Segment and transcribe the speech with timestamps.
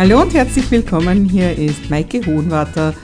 [0.00, 1.26] Hallo und herzlich willkommen.
[1.26, 2.94] Hier ist Maike Hohenwarter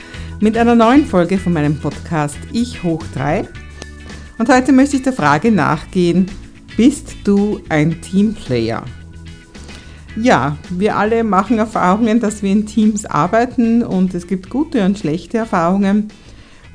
[0.41, 3.47] mit einer neuen Folge von meinem Podcast Ich hoch 3.
[4.39, 6.31] Und heute möchte ich der Frage nachgehen,
[6.75, 8.83] bist du ein Teamplayer?
[10.17, 14.99] Ja, wir alle machen Erfahrungen, dass wir in Teams arbeiten und es gibt gute und
[14.99, 16.09] schlechte Erfahrungen.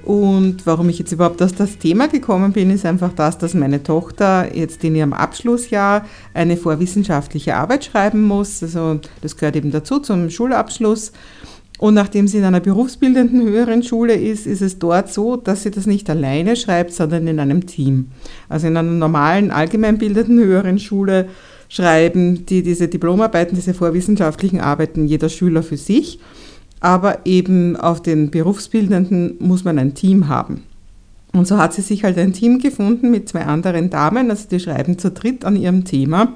[0.04, 3.84] Und warum ich jetzt überhaupt auf das Thema gekommen bin, ist einfach das, dass meine
[3.84, 8.64] Tochter jetzt in ihrem Abschlussjahr eine vorwissenschaftliche Arbeit schreiben muss.
[8.64, 11.12] Also das gehört eben dazu zum Schulabschluss.
[11.78, 15.72] Und nachdem sie in einer berufsbildenden höheren Schule ist, ist es dort so, dass sie
[15.72, 18.12] das nicht alleine schreibt, sondern in einem Team.
[18.50, 21.28] Also in einer normalen, allgemeinbildenden höheren Schule
[21.70, 26.20] schreiben die diese Diplomarbeiten, diese vorwissenschaftlichen Arbeiten jeder Schüler für sich
[26.82, 30.64] aber eben auf den Berufsbildenden muss man ein Team haben.
[31.32, 34.60] Und so hat sie sich halt ein Team gefunden mit zwei anderen Damen, also die
[34.60, 36.34] schreiben zu dritt an ihrem Thema.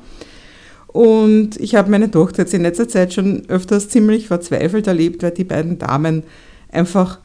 [0.87, 5.31] Und ich habe meine Tochter jetzt in letzter Zeit schon öfters ziemlich verzweifelt erlebt, weil
[5.31, 6.23] die beiden Damen
[6.71, 7.19] einfach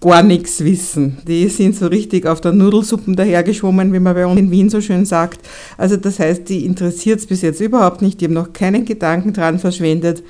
[0.00, 1.16] gar nichts wissen.
[1.26, 4.82] Die sind so richtig auf der Nudelsuppen dahergeschwommen, wie man bei uns in Wien so
[4.82, 5.40] schön sagt.
[5.78, 9.32] Also das heißt, die interessiert es bis jetzt überhaupt nicht, die haben noch keinen Gedanken
[9.32, 10.22] dran verschwendet.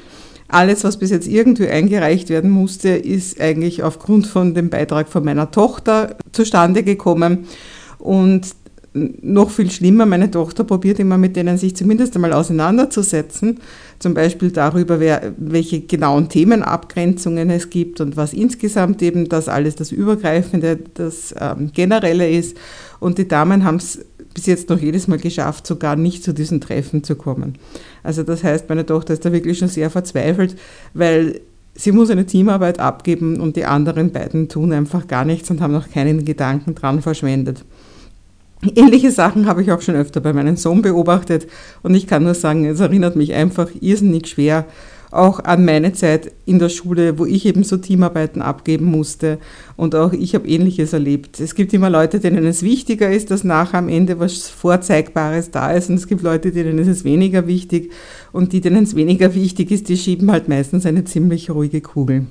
[0.49, 5.25] Alles, was bis jetzt irgendwie eingereicht werden musste, ist eigentlich aufgrund von dem Beitrag von
[5.25, 7.47] meiner Tochter zustande gekommen.
[7.99, 8.55] Und
[8.97, 13.61] noch viel schlimmer, meine Tochter probiert immer mit denen sich zumindest einmal auseinanderzusetzen,
[13.99, 19.77] zum Beispiel darüber, wer, welche genauen Themenabgrenzungen es gibt und was insgesamt eben das alles
[19.77, 22.57] das Übergreifende, das ähm, Generelle ist.
[22.99, 24.01] Und die Damen haben es
[24.37, 27.55] bis jetzt noch jedes Mal geschafft, sogar nicht zu diesen Treffen zu kommen.
[28.03, 30.57] Also das heißt, meine Tochter ist da wirklich schon sehr verzweifelt,
[30.93, 31.41] weil
[31.75, 35.73] sie muss eine Teamarbeit abgeben und die anderen beiden tun einfach gar nichts und haben
[35.73, 37.65] noch keinen Gedanken dran verschwendet.
[38.75, 41.47] Ähnliche Sachen habe ich auch schon öfter bei meinem Sohn beobachtet
[41.83, 44.67] und ich kann nur sagen, es erinnert mich einfach irrsinnig schwer
[45.17, 49.39] auch an meine Zeit in der Schule, wo ich eben so Teamarbeiten abgeben musste.
[49.77, 51.41] Und auch ich habe Ähnliches erlebt.
[51.41, 55.73] Es gibt immer Leute, denen es wichtiger ist, dass nachher am Ende was Vorzeigbares da
[55.73, 55.91] ist.
[55.91, 57.93] Und es gibt Leute, denen ist es weniger wichtig.
[58.33, 62.27] Und die, denen es weniger wichtig ist, die schieben halt meistens eine ziemlich ruhige Kugel.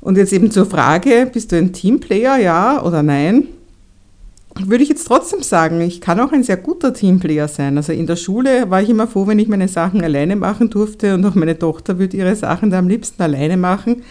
[0.00, 3.48] Und jetzt eben zur Frage, bist du ein Teamplayer, ja oder nein?
[4.56, 7.76] Würde ich jetzt trotzdem sagen, ich kann auch ein sehr guter Teamplayer sein.
[7.76, 11.14] Also in der Schule war ich immer froh, wenn ich meine Sachen alleine machen durfte
[11.14, 14.02] und auch meine Tochter würde ihre Sachen da am liebsten alleine machen.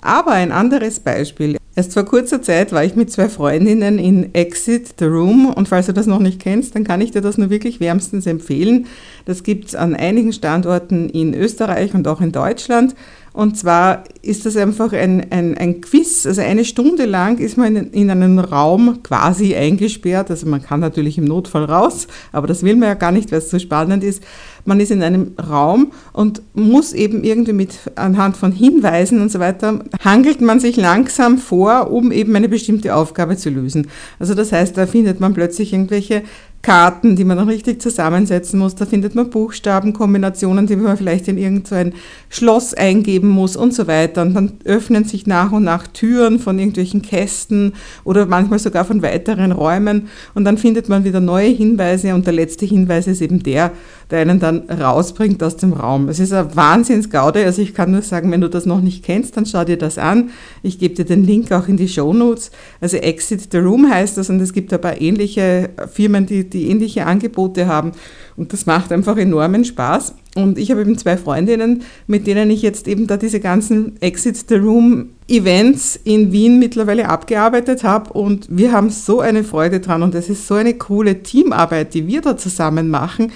[0.00, 1.58] Aber ein anderes Beispiel.
[1.76, 5.86] Erst vor kurzer Zeit war ich mit zwei Freundinnen in Exit the Room und falls
[5.86, 8.86] du das noch nicht kennst, dann kann ich dir das nur wirklich wärmstens empfehlen.
[9.24, 12.94] Das gibt es an einigen Standorten in Österreich und auch in Deutschland.
[13.32, 17.76] Und zwar ist das einfach ein, ein, ein Quiz, also eine Stunde lang ist man
[17.76, 20.30] in, in einen Raum quasi eingesperrt.
[20.30, 23.38] Also man kann natürlich im Notfall raus, aber das will man ja gar nicht, weil
[23.38, 24.22] es so spannend ist.
[24.64, 29.38] Man ist in einem Raum und muss eben irgendwie mit anhand von Hinweisen und so
[29.38, 33.86] weiter, hangelt man sich langsam vor, um eben eine bestimmte Aufgabe zu lösen.
[34.18, 36.22] Also das heißt, da findet man plötzlich irgendwelche
[36.62, 38.74] Karten, die man dann richtig zusammensetzen muss.
[38.74, 41.94] Da findet man Buchstabenkombinationen, die man vielleicht in irgendein
[42.28, 44.22] Schloss eingeben muss und so weiter.
[44.22, 47.72] Und dann öffnen sich nach und nach Türen von irgendwelchen Kästen
[48.04, 50.08] oder manchmal sogar von weiteren Räumen.
[50.34, 53.72] Und dann findet man wieder neue Hinweise und der letzte Hinweis ist eben der,
[54.10, 56.10] der einen dann rausbringt aus dem Raum.
[56.10, 57.42] Es ist ein Wahnsinnsgaude.
[57.44, 59.96] Also ich kann nur sagen, wenn du das noch nicht kennst, dann schau dir das
[59.96, 60.30] an.
[60.62, 62.50] Ich gebe dir den Link auch in die Show Notes.
[62.82, 66.68] Also Exit the Room heißt das und es gibt ein paar ähnliche Firmen, die, die
[66.68, 67.92] ähnliche Angebote haben.
[68.36, 70.14] Und das macht einfach enormen Spaß.
[70.36, 74.48] Und ich habe eben zwei Freundinnen, mit denen ich jetzt eben da diese ganzen Exit
[74.48, 78.12] the Room Events in Wien mittlerweile abgearbeitet habe.
[78.12, 82.06] Und wir haben so eine Freude dran und es ist so eine coole Teamarbeit, die
[82.06, 83.32] wir da zusammen machen.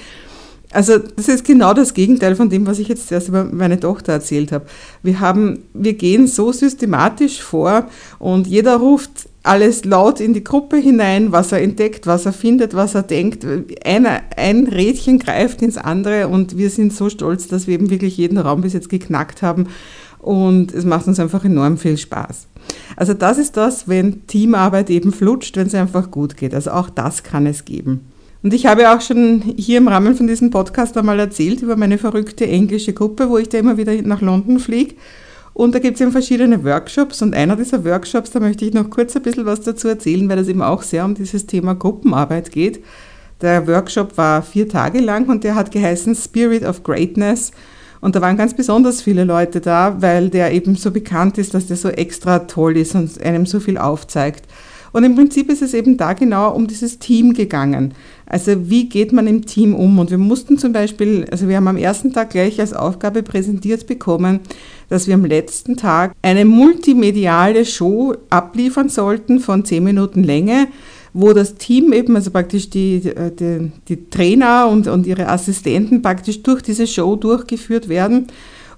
[0.75, 4.13] Also das ist genau das Gegenteil von dem, was ich jetzt erst über meine Tochter
[4.13, 4.67] erzählt habe.
[5.03, 7.87] Wir haben, wir gehen so systematisch vor
[8.19, 12.75] und jeder ruft alles laut in die Gruppe hinein, was er entdeckt, was er findet,
[12.75, 13.47] was er denkt.
[13.85, 18.17] Eine, ein Rädchen greift ins andere und wir sind so stolz, dass wir eben wirklich
[18.17, 19.69] jeden Raum bis jetzt geknackt haben
[20.19, 22.47] und es macht uns einfach enorm viel Spaß.
[22.97, 26.55] Also das ist das, wenn Teamarbeit eben flutscht, wenn es einfach gut geht.
[26.55, 28.01] Also auch das kann es geben.
[28.43, 31.99] Und ich habe auch schon hier im Rahmen von diesem Podcast einmal erzählt über meine
[31.99, 34.95] verrückte englische Gruppe, wo ich da immer wieder nach London fliege.
[35.55, 38.91] Und da gibt es eben verschiedene Workshops und einer dieser Workshops, da möchte ich noch
[38.91, 42.51] kurz ein bisschen was dazu erzählen, weil es eben auch sehr um dieses Thema Gruppenarbeit
[42.51, 42.85] geht.
[43.41, 47.53] Der Workshop war vier Tage lang und der hat geheißen Spirit of Greatness.
[48.01, 51.69] Und da waren ganz besonders viele Leute da, weil der eben so bekannt ist, dass
[51.69, 54.47] der so extra toll ist und einem so viel aufzeigt.
[54.95, 57.95] Und im Prinzip ist es eben da genau um dieses Team gegangen.
[58.27, 59.99] Also wie geht man im Team um?
[59.99, 63.89] Und wir mussten zum Beispiel, also wir haben am ersten Tag gleich als Aufgabe präsentiert
[63.89, 64.39] bekommen,
[64.89, 70.69] dass wir am letzten Tag eine multimediale Show abliefern sollten von zehn Minuten Länge,
[71.13, 76.45] wo das Team eben, also praktisch die, die, die Trainer und, und ihre Assistenten praktisch
[76.45, 78.29] durch diese Show durchgeführt werden.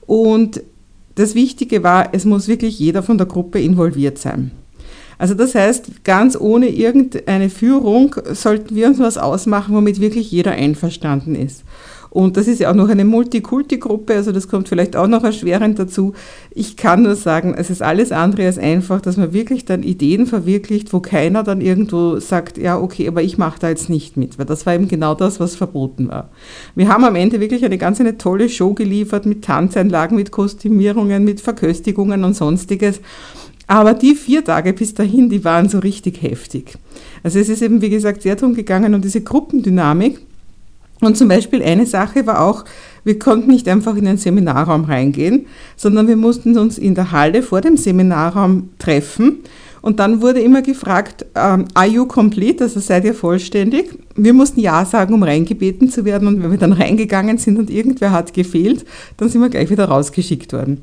[0.06, 0.62] Und
[1.14, 4.52] das Wichtige war, es muss wirklich jeder von der Gruppe involviert sein.
[5.18, 10.52] Also das heißt, ganz ohne irgendeine Führung sollten wir uns was ausmachen, womit wirklich jeder
[10.52, 11.64] einverstanden ist.
[12.16, 15.78] Und das ist ja auch noch eine Multikulti-Gruppe, also das kommt vielleicht auch noch erschwerend
[15.78, 16.14] dazu.
[16.50, 20.26] Ich kann nur sagen, es ist alles andere als einfach, dass man wirklich dann Ideen
[20.26, 24.38] verwirklicht, wo keiner dann irgendwo sagt, ja, okay, aber ich mache da jetzt nicht mit,
[24.38, 26.30] weil das war eben genau das, was verboten war.
[26.74, 31.22] Wir haben am Ende wirklich eine ganz eine tolle Show geliefert mit Tanzeinlagen, mit Kostümierungen,
[31.22, 33.02] mit Verköstigungen und sonstiges.
[33.66, 36.74] Aber die vier Tage bis dahin, die waren so richtig heftig.
[37.22, 40.20] Also es ist eben, wie gesagt, sehr darum gegangen um diese Gruppendynamik.
[41.00, 42.64] Und zum Beispiel eine Sache war auch,
[43.04, 45.46] wir konnten nicht einfach in den Seminarraum reingehen,
[45.76, 49.40] sondern wir mussten uns in der Halle vor dem Seminarraum treffen.
[49.82, 53.96] Und dann wurde immer gefragt, ähm, are you complete, also seid ihr vollständig?
[54.16, 56.26] Wir mussten Ja sagen, um reingebeten zu werden.
[56.26, 58.84] Und wenn wir dann reingegangen sind und irgendwer hat gefehlt,
[59.16, 60.80] dann sind wir gleich wieder rausgeschickt worden.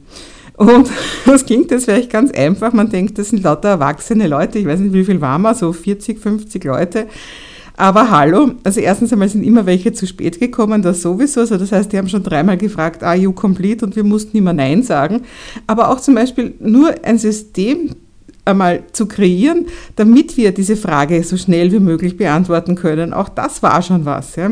[0.57, 0.89] Und
[1.25, 2.73] das klingt jetzt vielleicht ganz einfach.
[2.73, 4.59] Man denkt, das sind lauter erwachsene Leute.
[4.59, 7.07] Ich weiß nicht, wie viel waren wir, so 40, 50 Leute.
[7.75, 11.39] Aber hallo, also erstens einmal sind immer welche zu spät gekommen, das sowieso.
[11.39, 13.83] Also das heißt, die haben schon dreimal gefragt, are you complete?
[13.83, 15.23] Und wir mussten immer Nein sagen.
[15.65, 17.89] Aber auch zum Beispiel nur ein System
[18.45, 23.13] einmal zu kreieren, damit wir diese Frage so schnell wie möglich beantworten können.
[23.13, 24.51] Auch das war schon was, ja?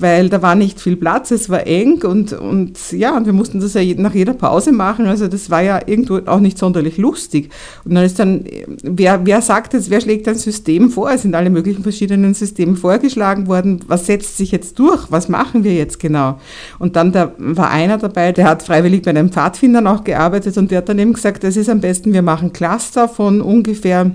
[0.00, 3.60] weil da war nicht viel Platz, es war eng und, und ja, und wir mussten
[3.60, 7.50] das ja nach jeder Pause machen, also das war ja irgendwo auch nicht sonderlich lustig.
[7.84, 8.44] Und dann ist dann,
[8.82, 11.10] wer, wer sagt jetzt, wer schlägt ein System vor?
[11.10, 13.80] Es sind alle möglichen verschiedenen Systeme vorgeschlagen worden.
[13.88, 15.10] Was setzt sich jetzt durch?
[15.10, 16.38] Was machen wir jetzt genau?
[16.78, 20.70] Und dann da war einer dabei, der hat freiwillig bei einem Pfadfindern auch gearbeitet und
[20.70, 24.10] der hat dann eben gesagt, es ist am besten, wir machen Cluster von von ungefähr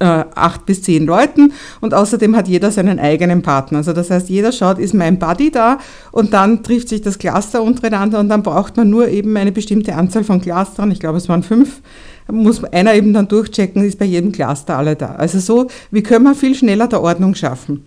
[0.00, 3.78] äh, acht bis zehn Leuten und außerdem hat jeder seinen eigenen Partner.
[3.78, 5.78] Also das heißt, jeder schaut, ist mein Buddy da
[6.10, 9.94] und dann trifft sich das Cluster untereinander und dann braucht man nur eben eine bestimmte
[9.94, 11.80] Anzahl von Clustern, ich glaube es waren fünf,
[12.26, 15.14] muss einer eben dann durchchecken, ist bei jedem Cluster alle da.
[15.14, 17.84] Also so, wie können wir viel schneller der Ordnung schaffen?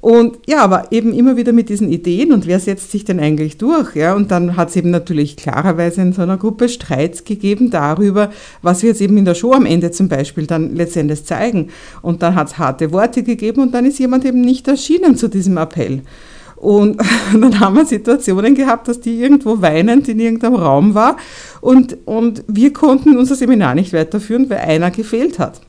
[0.00, 3.56] Und ja, aber eben immer wieder mit diesen Ideen und wer setzt sich denn eigentlich
[3.56, 3.96] durch?
[3.96, 8.30] Ja, und dann hat es eben natürlich klarerweise in so einer Gruppe Streits gegeben darüber,
[8.62, 11.70] was wir jetzt eben in der Show am Ende zum Beispiel dann letztendlich zeigen.
[12.02, 15.28] Und dann hat es harte Worte gegeben und dann ist jemand eben nicht erschienen zu
[15.28, 16.02] diesem Appell.
[16.56, 16.98] Und
[17.34, 21.18] dann haben wir Situationen gehabt, dass die irgendwo weinend in irgendeinem Raum war
[21.60, 25.60] und, und wir konnten unser Seminar nicht weiterführen, weil einer gefehlt hat.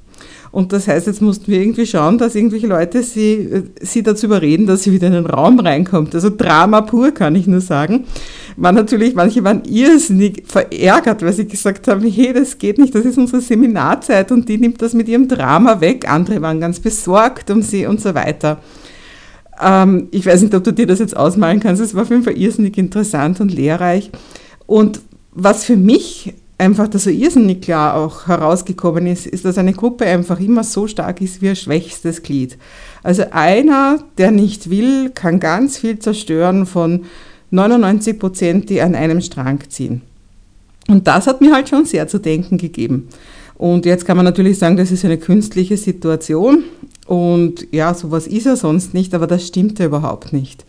[0.57, 4.65] Und das heißt, jetzt mussten wir irgendwie schauen, dass irgendwelche Leute sie, sie dazu überreden,
[4.65, 6.15] dass sie wieder in den Raum reinkommt.
[6.15, 8.05] Also Drama pur, kann ich nur sagen.
[8.55, 13.05] War natürlich, manche waren irrsinnig verärgert, weil sie gesagt haben, hey, das geht nicht, das
[13.05, 16.09] ist unsere Seminarzeit und die nimmt das mit ihrem Drama weg.
[16.09, 18.57] Andere waren ganz besorgt um sie und so weiter.
[19.61, 21.83] Ähm, ich weiß nicht, ob du dir das jetzt ausmalen kannst.
[21.83, 24.09] Es war auf jeden Fall irrsinnig interessant und lehrreich.
[24.65, 25.01] Und
[25.33, 30.05] was für mich einfach da so irrsinnig klar auch herausgekommen ist, ist, dass eine Gruppe
[30.05, 32.57] einfach immer so stark ist wie ein schwächstes Glied.
[33.03, 37.05] Also einer, der nicht will, kann ganz viel zerstören von
[37.51, 40.01] 99 Prozent, die an einem Strang ziehen.
[40.87, 43.09] Und das hat mir halt schon sehr zu denken gegeben.
[43.55, 46.63] Und jetzt kann man natürlich sagen, das ist eine künstliche Situation
[47.07, 50.65] und ja, sowas ist ja sonst nicht, aber das stimmt ja überhaupt nicht.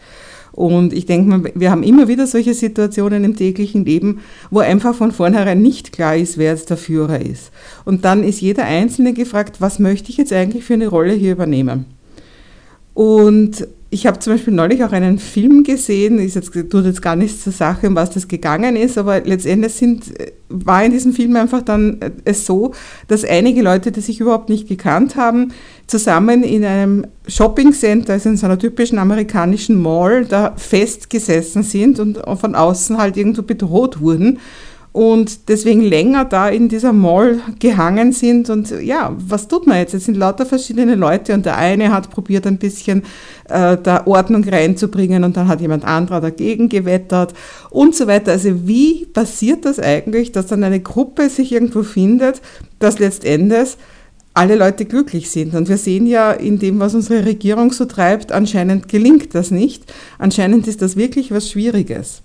[0.59, 4.93] Und ich denke mal, wir haben immer wieder solche Situationen im täglichen Leben, wo einfach
[4.93, 7.53] von vornherein nicht klar ist, wer jetzt der Führer ist.
[7.85, 11.31] Und dann ist jeder Einzelne gefragt, was möchte ich jetzt eigentlich für eine Rolle hier
[11.31, 11.85] übernehmen?
[12.93, 17.16] Und ich habe zum Beispiel neulich auch einen Film gesehen, ist jetzt, tut jetzt gar
[17.16, 20.12] nichts zur Sache, um was das gegangen ist, aber letztendlich sind,
[20.50, 22.75] war in diesem Film einfach dann äh, es so,
[23.07, 25.52] dass einige Leute, die sich überhaupt nicht gekannt haben,
[25.87, 32.18] zusammen in einem Shoppingcenter, also in so einer typischen amerikanischen Mall, da festgesessen sind und
[32.38, 34.38] von außen halt irgendwo bedroht wurden.
[34.92, 38.50] Und deswegen länger da in dieser Mall gehangen sind.
[38.50, 39.95] Und ja, was tut man jetzt?
[39.95, 43.02] Es sind lauter verschiedene Leute und der eine hat probiert ein bisschen
[43.49, 47.35] äh, da Ordnung reinzubringen und dann hat jemand anderer dagegen gewettert
[47.71, 48.33] und so weiter.
[48.33, 52.40] Also wie passiert das eigentlich, dass dann eine Gruppe sich irgendwo findet,
[52.78, 53.76] dass letztendlich
[54.35, 55.54] alle Leute glücklich sind.
[55.54, 59.92] Und wir sehen ja in dem, was unsere Regierung so treibt, anscheinend gelingt das nicht.
[60.18, 62.23] Anscheinend ist das wirklich was Schwieriges.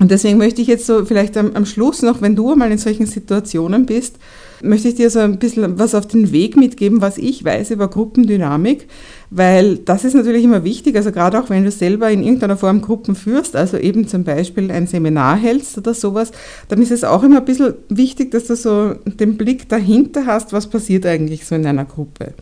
[0.00, 2.78] Und deswegen möchte ich jetzt so vielleicht am, am Schluss noch, wenn du einmal in
[2.78, 4.16] solchen Situationen bist,
[4.62, 7.88] möchte ich dir so ein bisschen was auf den Weg mitgeben, was ich weiß über
[7.88, 8.88] Gruppendynamik,
[9.28, 12.80] weil das ist natürlich immer wichtig, also gerade auch wenn du selber in irgendeiner Form
[12.80, 16.32] Gruppen führst, also eben zum Beispiel ein Seminar hältst oder sowas,
[16.68, 20.54] dann ist es auch immer ein bisschen wichtig, dass du so den Blick dahinter hast,
[20.54, 22.32] was passiert eigentlich so in einer Gruppe.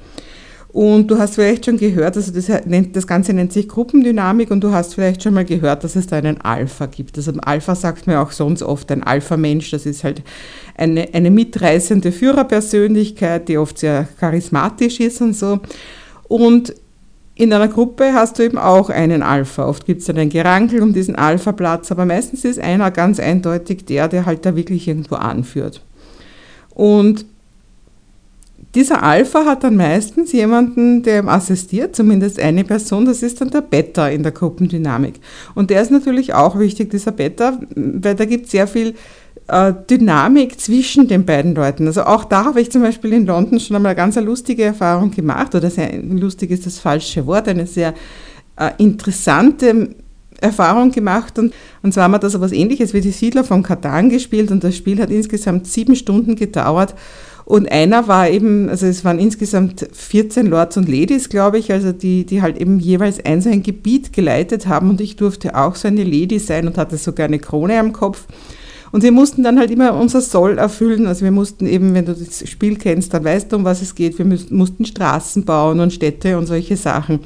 [0.70, 4.62] Und du hast vielleicht schon gehört, also das, nennt, das Ganze nennt sich Gruppendynamik und
[4.62, 7.16] du hast vielleicht schon mal gehört, dass es da einen Alpha gibt.
[7.16, 10.22] Also Alpha sagt man auch sonst oft, ein Alpha-Mensch, das ist halt
[10.76, 15.60] eine, eine mitreißende Führerpersönlichkeit, die oft sehr charismatisch ist und so.
[16.24, 16.74] Und
[17.34, 19.66] in einer Gruppe hast du eben auch einen Alpha.
[19.66, 23.86] Oft gibt es dann ein Gerankel um diesen Alpha-Platz, aber meistens ist einer ganz eindeutig
[23.86, 25.82] der, der halt da wirklich irgendwo anführt.
[26.74, 27.24] Und
[28.74, 33.50] dieser Alpha hat dann meistens jemanden, der ihm assistiert, zumindest eine Person, das ist dann
[33.50, 35.20] der Beta in der Gruppendynamik.
[35.54, 38.94] Und der ist natürlich auch wichtig, dieser Beta, weil da gibt es sehr viel
[39.48, 41.86] äh, Dynamik zwischen den beiden Leuten.
[41.86, 45.10] Also auch da habe ich zum Beispiel in London schon einmal eine ganz lustige Erfahrung
[45.10, 47.94] gemacht, oder sehr lustig ist das falsche Wort, eine sehr
[48.56, 49.94] äh, interessante
[50.40, 53.62] Erfahrung gemacht und, und zwar haben wir da so was ähnliches wie die Siedler von
[53.64, 56.94] Katan gespielt und das Spiel hat insgesamt sieben Stunden gedauert
[57.48, 61.92] und einer war eben, also es waren insgesamt 14 Lords und Ladies, glaube ich, also
[61.92, 65.74] die, die halt eben jeweils ein so ein Gebiet geleitet haben und ich durfte auch
[65.74, 68.26] so eine Lady sein und hatte sogar eine Krone am Kopf.
[68.92, 71.06] Und wir mussten dann halt immer unser Soll erfüllen.
[71.06, 73.94] Also wir mussten eben, wenn du das Spiel kennst, dann weißt du, um was es
[73.94, 74.18] geht.
[74.18, 77.20] Wir mussten Straßen bauen und Städte und solche Sachen.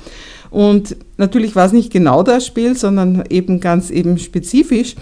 [0.51, 4.95] Und natürlich war es nicht genau das Spiel, sondern eben ganz eben spezifisch.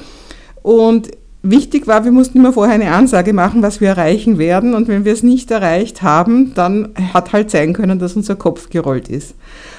[0.63, 1.11] Und
[1.43, 4.75] Wichtig war, wir mussten immer vorher eine Ansage machen, was wir erreichen werden.
[4.75, 8.69] Und wenn wir es nicht erreicht haben, dann hat halt sein können, dass unser Kopf
[8.69, 9.35] gerollt ist.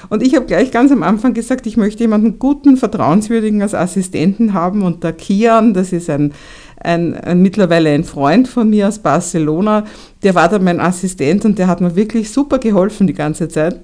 [0.08, 4.54] Und ich habe gleich ganz am Anfang gesagt, ich möchte jemanden guten, vertrauenswürdigen als Assistenten
[4.54, 4.82] haben.
[4.82, 6.32] Und der Kian, das ist ein,
[6.80, 9.84] ein, ein, mittlerweile ein Freund von mir aus Barcelona,
[10.24, 13.78] der war dann mein Assistent und der hat mir wirklich super geholfen die ganze Zeit.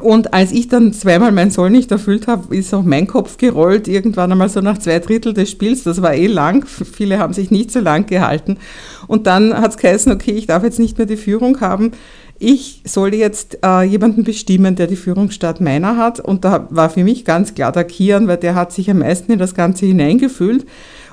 [0.00, 3.86] Und als ich dann zweimal mein Soll nicht erfüllt habe, ist auch mein Kopf gerollt,
[3.86, 5.84] irgendwann einmal so nach zwei Drittel des Spiels.
[5.84, 8.58] Das war eh lang, viele haben sich nicht so lang gehalten.
[9.06, 11.92] Und dann hat es geheißen, okay, ich darf jetzt nicht mehr die Führung haben.
[12.40, 16.18] Ich soll jetzt äh, jemanden bestimmen, der die Führung statt meiner hat.
[16.18, 19.30] Und da war für mich ganz klar der Kian, weil der hat sich am meisten
[19.32, 20.66] in das Ganze hineingefühlt.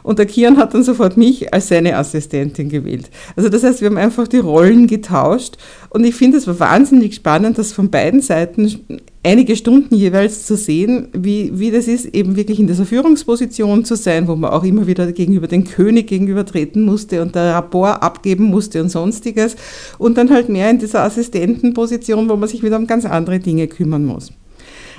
[0.04, 3.10] Und der Kian hat dann sofort mich als seine Assistentin gewählt.
[3.36, 5.58] Also das heißt, wir haben einfach die Rollen getauscht.
[5.90, 10.56] Und ich finde es war wahnsinnig spannend, das von beiden Seiten einige Stunden jeweils zu
[10.56, 14.64] sehen, wie, wie das ist, eben wirklich in dieser Führungsposition zu sein, wo man auch
[14.64, 19.56] immer wieder gegenüber dem König gegenübertreten musste und der Rapport abgeben musste und sonstiges.
[19.98, 23.68] Und dann halt mehr in dieser Assistentenposition, wo man sich wieder um ganz andere Dinge
[23.68, 24.32] kümmern muss.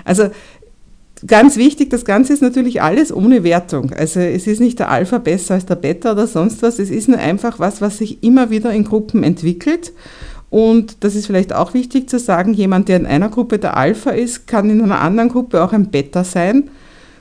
[0.04, 0.30] Also
[1.26, 3.92] Ganz wichtig, das Ganze ist natürlich alles ohne Wertung.
[3.92, 6.80] Also es ist nicht der Alpha besser als der Beta oder sonst was.
[6.80, 9.92] Es ist nur einfach was, was sich immer wieder in Gruppen entwickelt.
[10.50, 14.10] Und das ist vielleicht auch wichtig zu sagen, jemand, der in einer Gruppe der Alpha
[14.10, 16.68] ist, kann in einer anderen Gruppe auch ein Beta sein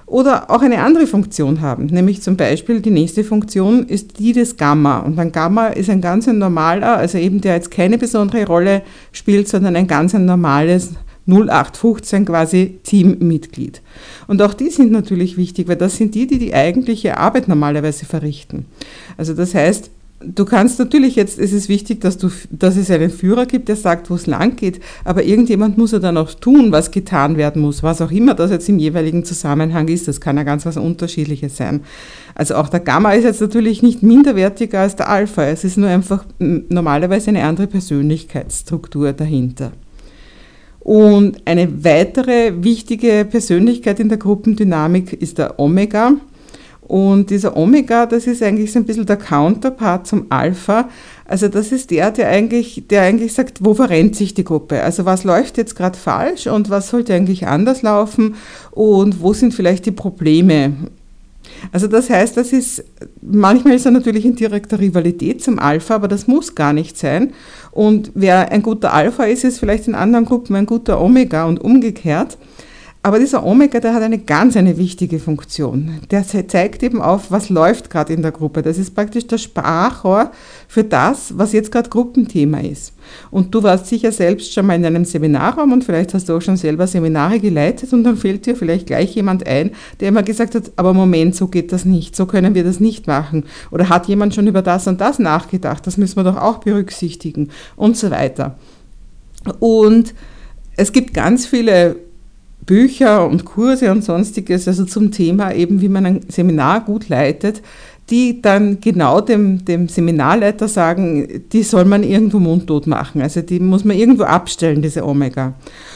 [0.05, 1.85] oder auch eine andere Funktion haben.
[1.85, 4.99] Nämlich zum Beispiel die nächste Funktion ist die des Gamma.
[4.99, 8.81] Und ein Gamma ist ein ganz normaler, also eben der jetzt keine besondere Rolle
[9.13, 10.89] spielt, sondern ein ganz ein normales
[11.27, 13.81] 0815 quasi Teammitglied.
[14.27, 18.05] Und auch die sind natürlich wichtig, weil das sind die, die die eigentliche Arbeit normalerweise
[18.05, 18.65] verrichten.
[19.17, 19.91] Also das heißt,
[20.23, 23.75] du kannst natürlich jetzt, es ist wichtig, dass, du, dass es einen Führer gibt, der
[23.75, 27.61] sagt, wo es lang geht, aber irgendjemand muss ja dann auch tun, was getan werden
[27.61, 30.07] muss, was auch immer das jetzt im jeweiligen Zusammenhang ist.
[30.07, 31.81] Das kann ja ganz was Unterschiedliches sein.
[32.35, 35.43] Also auch der Gamma ist jetzt natürlich nicht minderwertiger als der Alpha.
[35.43, 39.71] Es ist nur einfach normalerweise eine andere Persönlichkeitsstruktur dahinter.
[40.81, 46.13] Und eine weitere wichtige Persönlichkeit in der Gruppendynamik ist der Omega.
[46.91, 50.89] Und dieser Omega, das ist eigentlich so ein bisschen der Counterpart zum Alpha.
[51.25, 54.81] Also das ist der, der eigentlich, der eigentlich sagt, wo verrennt sich die Gruppe?
[54.81, 58.35] Also was läuft jetzt gerade falsch und was sollte eigentlich anders laufen
[58.71, 60.73] und wo sind vielleicht die Probleme?
[61.71, 62.83] Also das heißt, das ist,
[63.21, 67.33] manchmal ist er natürlich in direkter Rivalität zum Alpha, aber das muss gar nicht sein.
[67.71, 71.59] Und wer ein guter Alpha ist, ist vielleicht in anderen Gruppen ein guter Omega und
[71.59, 72.37] umgekehrt.
[73.03, 76.01] Aber dieser Omega, der hat eine ganz eine wichtige Funktion.
[76.11, 78.61] Der zeigt eben auf, was läuft gerade in der Gruppe.
[78.61, 80.31] Das ist praktisch der Sprachrohr
[80.67, 82.93] für das, was jetzt gerade Gruppenthema ist.
[83.31, 86.41] Und du warst sicher selbst schon mal in einem Seminarraum und vielleicht hast du auch
[86.43, 90.53] schon selber Seminare geleitet und dann fällt dir vielleicht gleich jemand ein, der immer gesagt
[90.53, 93.45] hat, aber Moment, so geht das nicht, so können wir das nicht machen.
[93.71, 97.49] Oder hat jemand schon über das und das nachgedacht, das müssen wir doch auch berücksichtigen
[97.75, 98.59] und so weiter.
[99.59, 100.13] Und
[100.77, 102.10] es gibt ganz viele
[102.65, 107.61] Bücher und Kurse und sonstiges, also zum Thema eben, wie man ein Seminar gut leitet,
[108.11, 113.21] die dann genau dem, dem Seminarleiter sagen, die soll man irgendwo mundtot machen.
[113.21, 115.53] Also die muss man irgendwo abstellen, diese Omega.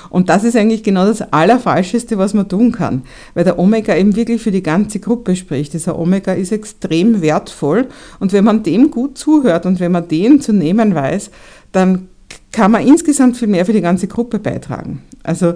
[0.10, 3.02] Und das ist eigentlich genau das Allerfalscheste, was man tun kann,
[3.34, 5.74] weil der Omega eben wirklich für die ganze Gruppe spricht.
[5.74, 7.88] Dieser Omega ist extrem wertvoll
[8.20, 11.32] und wenn man dem gut zuhört und wenn man den zu nehmen weiß,
[11.74, 12.08] dann
[12.54, 15.02] kann man insgesamt viel mehr für die ganze Gruppe beitragen.
[15.24, 15.56] Also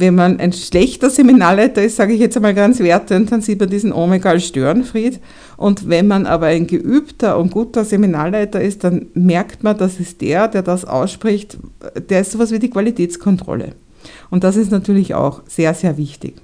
[0.00, 3.70] wenn man ein schlechter Seminarleiter ist, sage ich jetzt einmal ganz wertend, dann sieht man
[3.70, 5.20] diesen Omega als Störenfried.
[5.56, 10.20] Und wenn man aber ein geübter und guter Seminarleiter ist, dann merkt man, das ist
[10.20, 11.58] der, der das ausspricht,
[12.08, 13.72] der ist sowas wie die Qualitätskontrolle.
[14.30, 16.34] Und das ist natürlich auch sehr, sehr wichtig.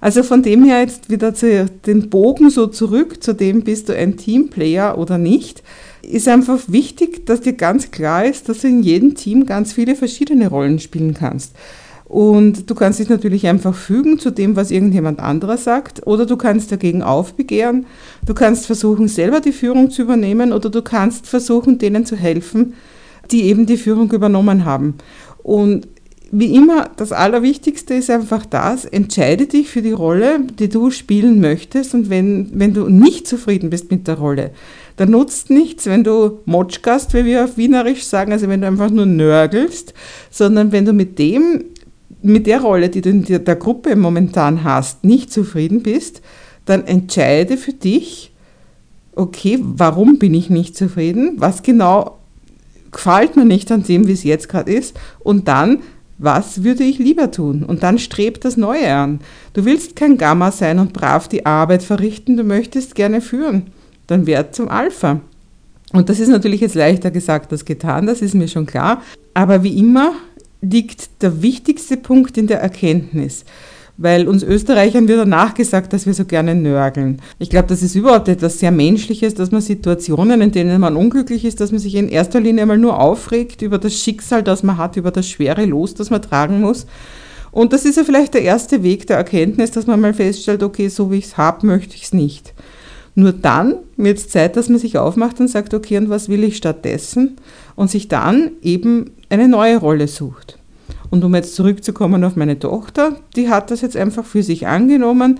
[0.00, 3.96] Also von dem her jetzt wieder zu, den Bogen so zurück zu dem, bist du
[3.96, 5.62] ein Teamplayer oder nicht,
[6.02, 9.96] ist einfach wichtig, dass dir ganz klar ist, dass du in jedem Team ganz viele
[9.96, 11.54] verschiedene Rollen spielen kannst.
[12.08, 16.36] Und du kannst dich natürlich einfach fügen zu dem, was irgendjemand anderer sagt, oder du
[16.36, 17.86] kannst dagegen aufbegehren.
[18.24, 22.74] Du kannst versuchen, selber die Führung zu übernehmen, oder du kannst versuchen, denen zu helfen,
[23.32, 24.94] die eben die Führung übernommen haben.
[25.42, 25.88] Und
[26.30, 31.40] wie immer, das Allerwichtigste ist einfach das, entscheide dich für die Rolle, die du spielen
[31.40, 31.94] möchtest.
[31.94, 34.50] Und wenn, wenn du nicht zufrieden bist mit der Rolle,
[34.96, 38.90] dann nutzt nichts, wenn du Motschgast, wie wir auf Wienerisch sagen, also wenn du einfach
[38.90, 39.94] nur nörgelst,
[40.30, 41.64] sondern wenn du mit dem
[42.22, 46.22] mit der Rolle, die du in der Gruppe momentan hast, nicht zufrieden bist,
[46.64, 48.32] dann entscheide für dich,
[49.14, 51.34] okay, warum bin ich nicht zufrieden?
[51.38, 52.18] Was genau
[52.92, 54.98] gefällt mir nicht an dem, wie es jetzt gerade ist?
[55.20, 55.80] Und dann,
[56.18, 57.62] was würde ich lieber tun?
[57.62, 59.20] Und dann strebt das Neue an.
[59.52, 63.66] Du willst kein Gamma sein und brav die Arbeit verrichten, du möchtest gerne führen.
[64.06, 65.20] Dann werd zum Alpha.
[65.92, 69.02] Und das ist natürlich jetzt leichter gesagt als getan, das ist mir schon klar.
[69.34, 70.12] Aber wie immer
[70.70, 73.44] liegt der wichtigste Punkt in der Erkenntnis.
[73.98, 77.22] Weil uns Österreichern wird danach gesagt, dass wir so gerne nörgeln.
[77.38, 81.46] Ich glaube, das ist überhaupt etwas sehr Menschliches, dass man Situationen, in denen man unglücklich
[81.46, 84.76] ist, dass man sich in erster Linie einmal nur aufregt über das Schicksal, das man
[84.76, 86.86] hat, über das schwere Los, das man tragen muss.
[87.52, 90.88] Und das ist ja vielleicht der erste Weg der Erkenntnis, dass man mal feststellt, okay,
[90.88, 92.52] so wie ich es habe, möchte ich es nicht.
[93.14, 96.44] Nur dann wird es Zeit, dass man sich aufmacht und sagt, okay, und was will
[96.44, 97.38] ich stattdessen?
[97.76, 100.58] Und sich dann eben eine neue Rolle sucht.
[101.10, 105.38] Und um jetzt zurückzukommen auf meine Tochter, die hat das jetzt einfach für sich angenommen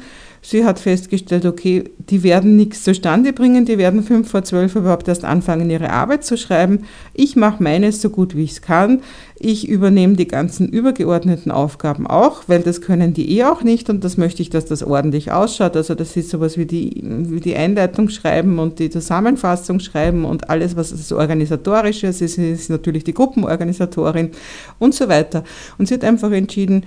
[0.49, 5.09] Sie hat festgestellt, okay, die werden nichts zustande bringen, die werden fünf vor zwölf überhaupt
[5.09, 6.85] erst anfangen, ihre Arbeit zu schreiben.
[7.15, 9.03] Ich mache meines so gut wie ich es kann.
[9.41, 14.05] Ich übernehme die ganzen übergeordneten Aufgaben auch, weil das können die eh auch nicht und
[14.05, 15.77] das möchte ich, dass das ordentlich ausschaut.
[15.77, 20.49] Also das ist sowas wie die, wie die Einleitung schreiben und die Zusammenfassung schreiben und
[20.49, 24.31] alles, was das Organisatorische ist, ist, ist natürlich die Gruppenorganisatorin
[24.79, 25.43] und so weiter.
[25.77, 26.85] Und sie hat einfach entschieden,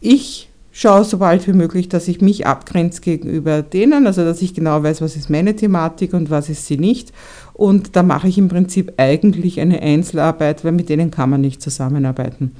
[0.00, 4.52] ich schaue so bald wie möglich, dass ich mich abgrenze gegenüber denen, also dass ich
[4.52, 7.12] genau weiß, was ist meine Thematik und was ist sie nicht.
[7.54, 11.62] Und da mache ich im Prinzip eigentlich eine Einzelarbeit, weil mit denen kann man nicht
[11.62, 12.52] zusammenarbeiten.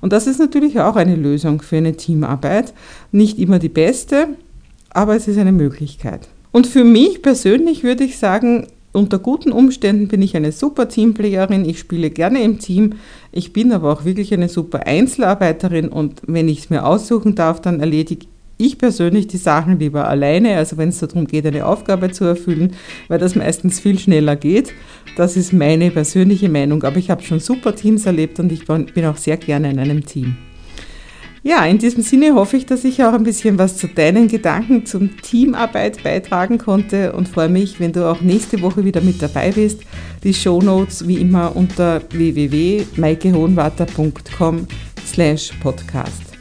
[0.00, 2.72] Und das ist natürlich auch eine Lösung für eine Teamarbeit.
[3.10, 4.28] Nicht immer die beste,
[4.90, 6.28] aber es ist eine Möglichkeit.
[6.52, 11.68] Und für mich persönlich würde ich sagen, unter guten Umständen bin ich eine super Teamplayerin,
[11.68, 12.94] ich spiele gerne im Team,
[13.32, 17.60] ich bin aber auch wirklich eine super Einzelarbeiterin und wenn ich es mir aussuchen darf,
[17.60, 18.26] dann erledige
[18.56, 22.74] ich persönlich die Sachen lieber alleine, also wenn es darum geht, eine Aufgabe zu erfüllen,
[23.08, 24.72] weil das meistens viel schneller geht.
[25.16, 29.04] Das ist meine persönliche Meinung, aber ich habe schon super Teams erlebt und ich bin
[29.06, 30.36] auch sehr gerne in einem Team.
[31.46, 34.86] Ja, in diesem Sinne hoffe ich, dass ich auch ein bisschen was zu deinen Gedanken
[34.86, 39.52] zum Teamarbeit beitragen konnte und freue mich, wenn du auch nächste Woche wieder mit dabei
[39.52, 39.82] bist.
[40.24, 44.66] Die Show Notes wie immer unter www.maikehohenwarter.com
[45.06, 46.33] slash podcast.